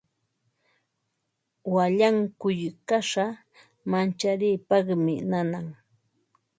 [1.73, 3.25] Wallankuy kasha
[3.89, 5.67] mancharipaqmi nanan.